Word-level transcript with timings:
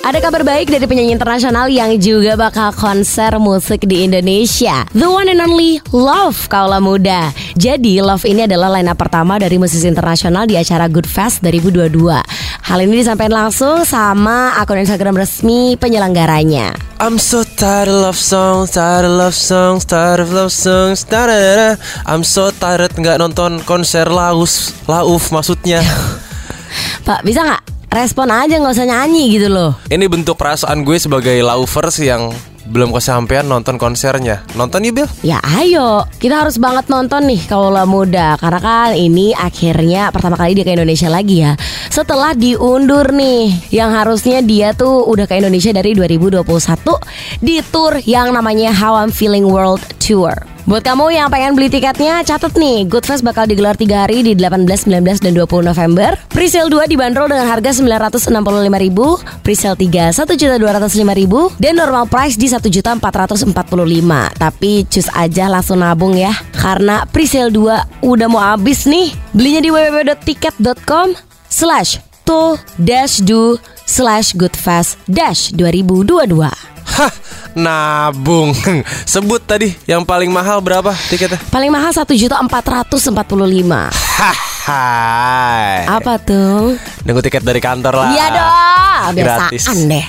Ada 0.00 0.26
kabar 0.26 0.42
baik 0.42 0.74
dari 0.74 0.90
penyanyi 0.90 1.14
internasional 1.14 1.70
yang 1.70 1.94
juga 2.02 2.34
bakal 2.34 2.74
konser 2.74 3.36
musik 3.38 3.86
di 3.86 4.02
Indonesia. 4.02 4.82
The 4.90 5.06
one 5.06 5.30
and 5.30 5.38
only 5.38 5.78
Love 5.94 6.50
Kaula 6.50 6.82
Muda. 6.82 7.30
Jadi 7.54 8.02
Love 8.02 8.26
ini 8.26 8.42
adalah 8.42 8.74
line 8.74 8.90
up 8.90 8.98
pertama 8.98 9.38
dari 9.38 9.54
musisi 9.54 9.86
internasional 9.86 10.50
di 10.50 10.58
acara 10.58 10.90
Good 10.90 11.06
Fest 11.06 11.46
2022. 11.46 11.94
Hal 12.66 12.78
ini 12.82 13.06
disampaikan 13.06 13.46
langsung 13.46 13.86
sama 13.86 14.58
akun 14.58 14.82
Instagram 14.82 15.14
resmi 15.14 15.78
penyelenggaranya. 15.78 16.74
I'm 16.98 17.14
so 17.14 17.46
tired 17.46 17.86
of 17.86 18.02
love 18.02 18.18
songs, 18.18 18.74
tired 18.74 19.06
of 19.06 19.14
love 19.14 19.38
songs, 19.38 19.86
tired 19.86 20.26
of 20.26 20.34
love 20.34 20.50
songs. 20.50 21.06
-da. 21.06 21.78
I'm 22.10 22.26
so 22.26 22.50
tired 22.50 22.98
nggak 22.98 23.22
nonton 23.22 23.62
konser 23.62 24.10
laus, 24.10 24.74
lauf 24.90 25.30
maksudnya. 25.30 25.86
Pak, 27.06 27.22
bisa 27.22 27.46
nggak 27.46 27.69
respon 27.90 28.30
aja 28.30 28.56
nggak 28.56 28.74
usah 28.74 28.86
nyanyi 28.86 29.36
gitu 29.36 29.50
loh. 29.50 29.74
Ini 29.90 30.06
bentuk 30.06 30.38
perasaan 30.38 30.86
gue 30.86 30.96
sebagai 30.96 31.34
laufers 31.42 31.98
yang 31.98 32.30
belum 32.70 32.94
kesampaian 32.94 33.42
nonton 33.42 33.82
konsernya. 33.82 34.46
Nonton 34.54 34.86
yuk 34.86 35.02
Bil. 35.02 35.08
Ya 35.26 35.42
ayo, 35.42 36.06
kita 36.22 36.46
harus 36.46 36.54
banget 36.62 36.86
nonton 36.86 37.26
nih 37.26 37.42
Kaula 37.50 37.82
Muda 37.82 38.38
Karena 38.38 38.60
kan 38.62 38.90
ini 38.94 39.34
akhirnya 39.34 40.14
pertama 40.14 40.38
kali 40.38 40.54
dia 40.54 40.62
ke 40.62 40.78
Indonesia 40.78 41.10
lagi 41.10 41.42
ya 41.42 41.58
Setelah 41.90 42.34
diundur 42.38 43.10
nih 43.10 43.74
Yang 43.74 43.90
harusnya 43.90 44.38
dia 44.42 44.70
tuh 44.70 45.02
udah 45.02 45.26
ke 45.26 45.42
Indonesia 45.42 45.74
dari 45.74 45.98
2021 45.98 46.46
Di 47.42 47.56
tour 47.74 47.98
yang 48.06 48.30
namanya 48.30 48.70
How 48.70 49.02
I'm 49.02 49.10
Feeling 49.10 49.50
World 49.50 49.82
Tour 50.10 50.34
Buat 50.66 50.86
kamu 50.86 51.14
yang 51.14 51.30
pengen 51.30 51.54
beli 51.54 51.70
tiketnya, 51.70 52.22
catat 52.26 52.54
nih 52.58 52.82
Good 52.86 53.06
Fest 53.06 53.22
bakal 53.22 53.46
digelar 53.46 53.78
3 53.78 54.06
hari 54.06 54.26
di 54.26 54.34
18, 54.34 54.90
19, 54.90 55.22
dan 55.22 55.32
20 55.34 55.66
November. 55.66 56.14
Presale 56.30 56.68
2 56.70 56.90
dibanderol 56.90 57.30
dengan 57.30 57.46
harga 57.46 57.70
965.000 57.74 59.42
Presale 59.42 59.76
3 59.78 60.14
1.205.000 60.14 61.62
Dan 61.62 61.74
normal 61.78 62.06
price 62.10 62.34
di 62.38 62.46
1.445 62.50 63.00
Tapi 64.38 64.72
cus 64.86 65.08
aja 65.14 65.44
langsung 65.50 65.82
nabung 65.82 66.14
ya 66.14 66.34
Karena 66.54 67.06
presale 67.08 67.50
2 67.54 68.06
udah 68.06 68.28
mau 68.30 68.42
habis 68.42 68.86
nih. 68.86 69.14
Belinya 69.34 69.62
di 69.62 69.70
www.tiket.com 69.70 71.18
Slash 71.50 71.98
to 72.30 72.54
dash 72.78 73.18
do 73.26 73.58
slash 73.90 74.38
goodfest 74.38 75.02
dash 75.10 75.50
2022 75.50 76.69
Hah, 77.00 77.12
nabung. 77.56 78.52
Sebut 79.12 79.40
tadi 79.40 79.72
yang 79.88 80.04
paling 80.04 80.28
mahal 80.28 80.60
berapa 80.60 80.92
tiketnya? 81.08 81.40
Paling 81.48 81.72
mahal 81.72 81.96
1.445 81.96 82.36
Haha. 84.20 84.84
Apa 85.88 86.20
tuh? 86.20 86.76
Nunggu 87.08 87.24
tiket 87.24 87.40
dari 87.40 87.56
kantor 87.64 88.04
lah. 88.04 88.12
Iya 88.12 88.26
dong 88.28 88.70
Gratis. 89.16 89.64
Biasaan 89.64 89.88
deh 89.88 90.04